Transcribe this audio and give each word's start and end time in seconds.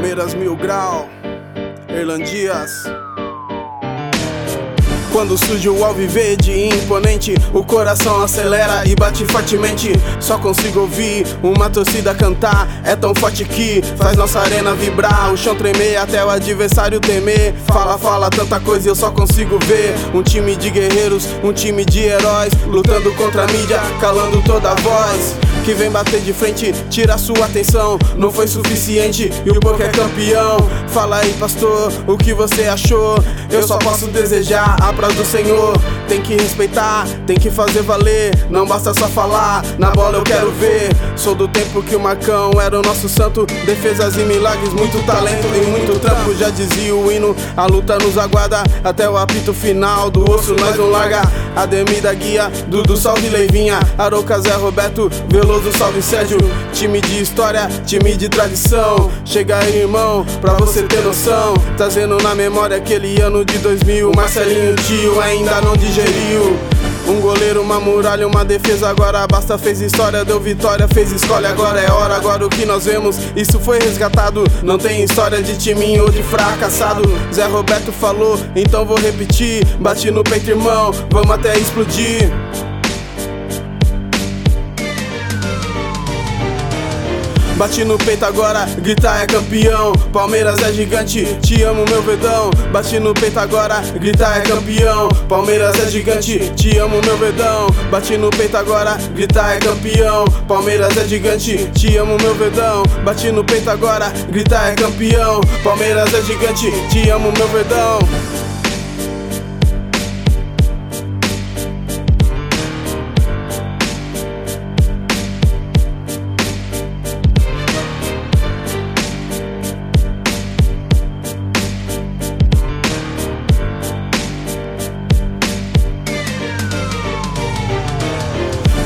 Palmeiras 0.00 0.34
Mil 0.34 0.56
Grau, 0.56 1.10
Erlan 1.86 2.24
Dias. 2.24 2.88
Quando 5.12 5.36
surge 5.36 5.68
o 5.68 5.84
alviverde 5.84 6.52
imponente, 6.52 7.34
o 7.52 7.64
coração 7.64 8.22
acelera 8.22 8.86
e 8.86 8.94
bate 8.94 9.24
fortemente. 9.26 9.92
Só 10.20 10.38
consigo 10.38 10.80
ouvir 10.80 11.26
uma 11.42 11.68
torcida 11.68 12.14
cantar. 12.14 12.68
É 12.84 12.94
tão 12.94 13.12
forte 13.14 13.44
que 13.44 13.82
faz 13.96 14.16
nossa 14.16 14.38
arena 14.38 14.72
vibrar. 14.74 15.32
O 15.32 15.36
chão 15.36 15.56
tremer 15.56 15.96
até 15.96 16.24
o 16.24 16.30
adversário 16.30 17.00
temer. 17.00 17.54
Fala, 17.66 17.98
fala 17.98 18.30
tanta 18.30 18.60
coisa 18.60 18.86
e 18.86 18.90
eu 18.90 18.94
só 18.94 19.10
consigo 19.10 19.58
ver. 19.66 19.94
Um 20.14 20.22
time 20.22 20.54
de 20.54 20.70
guerreiros, 20.70 21.26
um 21.42 21.52
time 21.52 21.84
de 21.84 22.00
heróis. 22.00 22.52
Lutando 22.66 23.12
contra 23.14 23.44
a 23.44 23.46
mídia, 23.48 23.80
calando 24.00 24.40
toda 24.42 24.70
a 24.70 24.74
voz 24.76 25.36
que 25.64 25.74
vem 25.74 25.90
bater 25.90 26.20
de 26.20 26.32
frente, 26.32 26.72
tira 26.88 27.18
sua 27.18 27.44
atenção. 27.44 27.98
Não 28.16 28.32
foi 28.32 28.48
suficiente 28.48 29.30
e 29.44 29.50
o 29.50 29.60
povo 29.60 29.82
é 29.82 29.88
campeão. 29.88 30.56
Fala 30.88 31.18
aí, 31.18 31.32
pastor, 31.34 31.92
o 32.06 32.16
que 32.16 32.32
você 32.32 32.64
achou? 32.64 33.22
Eu 33.50 33.62
só 33.62 33.76
posso 33.78 34.06
desejar 34.08 34.76
a 34.80 34.92
paz 35.00 35.14
do 35.14 35.24
Senhor. 35.24 35.72
Tem 36.06 36.20
que 36.20 36.34
respeitar, 36.34 37.06
tem 37.26 37.36
que 37.36 37.50
fazer 37.50 37.82
valer. 37.82 38.32
Não 38.50 38.66
basta 38.66 38.92
só 38.92 39.08
falar, 39.08 39.64
na 39.78 39.90
bola 39.90 40.18
eu 40.18 40.22
quero 40.22 40.50
ver. 40.52 40.90
Sou 41.16 41.34
do 41.34 41.48
tempo 41.48 41.82
que 41.82 41.96
o 41.96 42.00
Marcão 42.00 42.60
era 42.60 42.78
o 42.78 42.82
nosso 42.82 43.08
santo. 43.08 43.46
Defesas 43.64 44.16
e 44.16 44.20
milagres, 44.20 44.72
muito 44.72 45.04
talento 45.06 45.46
e 45.46 45.66
muito 45.66 45.89
Já 46.34 46.50
dizia 46.50 46.94
o 46.94 47.10
hino, 47.10 47.36
a 47.56 47.66
luta 47.66 47.98
nos 47.98 48.16
aguarda. 48.16 48.62
Até 48.82 49.08
o 49.08 49.16
apito 49.16 49.52
final 49.52 50.10
do 50.10 50.30
osso 50.30 50.54
nós 50.54 50.76
não 50.76 50.90
larga. 50.90 51.22
Ademir 51.54 52.00
da 52.02 52.14
guia, 52.14 52.50
Dudu 52.68 52.96
salve 52.96 53.28
Leivinha. 53.28 53.78
Aroca 53.98 54.38
Zé 54.40 54.54
Roberto, 54.54 55.10
Veloso 55.28 55.70
salve 55.76 56.02
Sérgio. 56.02 56.38
Time 56.72 57.00
de 57.00 57.22
história, 57.22 57.68
time 57.86 58.16
de 58.16 58.28
tradição. 58.28 59.10
Chega 59.24 59.58
aí, 59.58 59.80
irmão, 59.80 60.24
pra 60.40 60.54
você 60.54 60.82
ter 60.82 61.02
noção. 61.02 61.54
Trazendo 61.76 62.16
na 62.22 62.34
memória 62.34 62.76
aquele 62.76 63.20
ano 63.20 63.44
de 63.44 63.58
2000. 63.58 64.12
Marcelinho 64.14 64.76
tio 64.76 65.20
ainda 65.20 65.60
não 65.60 65.76
digeriu. 65.76 66.58
Um 67.10 67.20
goleiro, 67.20 67.60
uma 67.60 67.80
muralha, 67.80 68.24
uma 68.24 68.44
defesa, 68.44 68.88
agora 68.88 69.26
basta, 69.26 69.58
fez 69.58 69.80
história, 69.80 70.24
deu 70.24 70.38
vitória, 70.38 70.86
fez 70.86 71.10
escolha, 71.10 71.48
agora 71.48 71.80
é 71.80 71.90
hora, 71.90 72.14
agora 72.14 72.46
o 72.46 72.48
que 72.48 72.64
nós 72.64 72.84
vemos, 72.84 73.18
isso 73.34 73.58
foi 73.58 73.80
resgatado. 73.80 74.44
Não 74.62 74.78
tem 74.78 75.02
história 75.02 75.42
de 75.42 75.58
timinho 75.58 76.04
ou 76.04 76.10
de 76.10 76.22
fracassado. 76.22 77.02
Zé 77.34 77.46
Roberto 77.46 77.90
falou, 77.90 78.38
então 78.54 78.86
vou 78.86 78.96
repetir. 78.96 79.66
Bate 79.80 80.08
no 80.12 80.22
peito, 80.22 80.50
irmão, 80.50 80.92
vamos 81.10 81.32
até 81.32 81.58
explodir. 81.58 82.30
Bate 87.60 87.84
no 87.84 87.98
peito 87.98 88.24
agora, 88.24 88.64
gritar 88.78 89.22
é 89.22 89.26
campeão. 89.26 89.92
Palmeiras 90.14 90.62
é 90.62 90.72
gigante, 90.72 91.26
te 91.42 91.62
amo 91.62 91.84
meu 91.90 92.00
verdão. 92.00 92.48
Bate 92.72 92.98
no 92.98 93.12
peito 93.12 93.38
agora, 93.38 93.82
gritar 94.00 94.38
é 94.38 94.40
campeão. 94.40 95.10
Palmeiras 95.28 95.78
é 95.78 95.90
gigante, 95.90 96.38
te 96.56 96.78
amo 96.78 97.02
meu 97.04 97.18
verdão. 97.18 97.66
Bate 97.90 98.16
no 98.16 98.30
peito 98.30 98.56
agora, 98.56 98.96
gritar 99.14 99.56
é 99.56 99.58
campeão. 99.58 100.24
Palmeiras 100.48 100.96
é 100.96 101.04
gigante, 101.06 101.70
te 101.74 101.98
amo 101.98 102.16
meu 102.22 102.34
verdão. 102.34 102.82
Bate 103.04 103.30
no 103.30 103.44
peito 103.44 103.68
agora, 103.68 104.10
gritar 104.30 104.72
é 104.72 104.74
campeão. 104.74 105.42
Palmeiras 105.62 106.14
é 106.14 106.22
gigante, 106.22 106.72
te 106.88 107.10
amo 107.10 107.30
meu 107.30 107.48
verdão. 107.48 107.98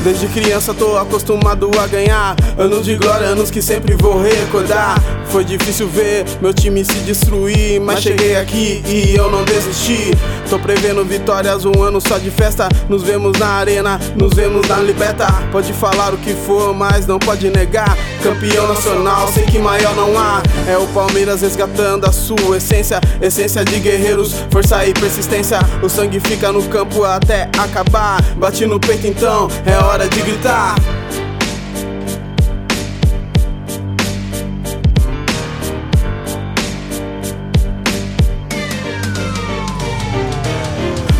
Desde 0.05 0.27
criança 0.27 0.71
tô 0.71 0.95
acostumado 0.99 1.67
a 1.81 1.87
ganhar. 1.87 2.35
Anos 2.59 2.85
de 2.85 2.95
glória, 2.95 3.25
anos 3.25 3.49
que 3.49 3.59
sempre 3.59 3.95
vou 3.95 4.21
recordar. 4.21 5.01
Foi 5.29 5.43
difícil 5.43 5.89
ver 5.89 6.25
meu 6.39 6.53
time 6.53 6.85
se 6.85 6.93
destruir, 6.99 7.81
mas 7.81 8.03
cheguei 8.03 8.35
aqui 8.35 8.83
e 8.87 9.15
eu 9.15 9.31
não 9.31 9.43
desisti. 9.43 10.11
Tô 10.47 10.59
prevendo 10.59 11.03
vitórias, 11.03 11.65
um 11.65 11.81
ano 11.81 11.99
só 11.99 12.19
de 12.19 12.29
festa. 12.29 12.69
Nos 12.87 13.01
vemos 13.01 13.37
na 13.39 13.47
arena, 13.47 13.99
nos 14.15 14.31
vemos 14.35 14.67
na 14.67 14.77
liberta. 14.77 15.25
Pode 15.51 15.73
falar 15.73 16.13
o 16.13 16.17
que 16.17 16.35
for, 16.35 16.71
mas 16.71 17.07
não 17.07 17.17
pode 17.17 17.49
negar. 17.49 17.97
Campeão 18.21 18.67
nacional, 18.67 19.27
sei 19.33 19.43
que 19.45 19.57
maior 19.57 19.95
não 19.95 20.17
há. 20.19 20.43
É 20.67 20.77
o 20.77 20.85
Palmeiras 20.89 21.41
resgatando 21.41 22.05
a 22.05 22.11
sua 22.11 22.57
essência, 22.57 23.01
essência 23.19 23.65
de 23.65 23.79
guerreiros, 23.79 24.35
força 24.51 24.85
e 24.85 24.93
persistência. 24.93 25.57
O 25.81 25.89
sangue 25.89 26.19
fica 26.19 26.51
no 26.51 26.61
campo 26.63 27.03
até 27.03 27.49
acabar. 27.57 28.21
Bate 28.37 28.67
no 28.67 28.79
peito 28.79 29.07
então, 29.07 29.47
é 29.65 29.75
hora 29.83 29.94
de 29.97 30.21
gritar. 30.21 30.75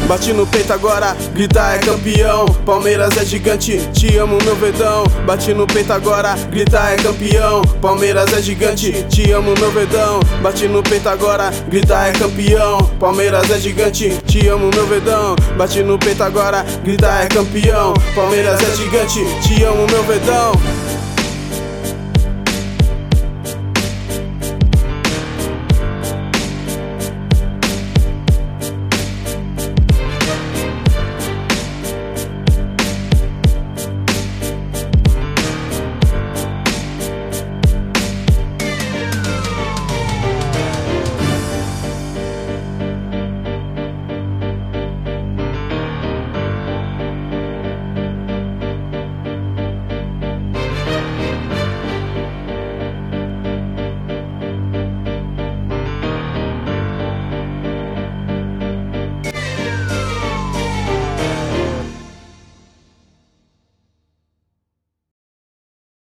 Bate 0.07 0.31
no 0.33 0.45
peito 0.45 0.71
agora, 0.71 1.17
gritar 1.33 1.75
é 1.75 1.79
campeão. 1.79 2.45
Palmeiras 2.63 3.17
é 3.17 3.25
gigante, 3.25 3.79
te 3.91 4.15
amo 4.17 4.37
meu 4.43 4.55
verdão. 4.55 5.03
Bate 5.25 5.51
no 5.51 5.65
peito 5.65 5.91
agora, 5.91 6.35
gritar 6.51 6.93
é 6.93 6.95
campeão. 6.97 7.63
Palmeiras 7.81 8.31
é 8.31 8.39
gigante, 8.39 8.91
te 9.09 9.31
amo 9.31 9.55
meu 9.59 9.71
verdão. 9.71 10.19
Bate 10.43 10.67
no 10.67 10.83
peito 10.83 11.09
agora, 11.09 11.51
gritar 11.69 12.09
é 12.09 12.11
campeão. 12.11 12.77
Palmeiras 12.99 13.49
é 13.49 13.57
gigante, 13.57 14.09
te 14.27 14.47
amo 14.47 14.69
meu 14.75 14.85
verdão. 14.85 15.35
Bate 15.57 15.81
no 15.81 15.97
peito 15.97 16.21
agora, 16.21 16.63
gritar 16.83 17.23
é 17.23 17.27
campeão. 17.27 17.93
Palmeiras 18.13 18.61
é 18.61 18.75
gigante, 18.75 19.25
te 19.41 19.63
amo 19.63 19.87
meu 19.89 20.03
verdão. 20.03 20.51